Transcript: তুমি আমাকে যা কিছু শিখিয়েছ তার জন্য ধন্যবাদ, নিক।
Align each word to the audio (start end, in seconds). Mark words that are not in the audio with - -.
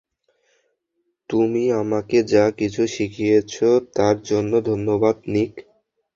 তুমি 1.29 1.63
আমাকে 1.81 2.17
যা 2.31 2.45
কিছু 2.59 2.81
শিখিয়েছ 2.87 3.53
তার 3.95 4.15
জন্য 4.29 4.51
ধন্যবাদ, 4.69 5.15
নিক। 5.27 5.53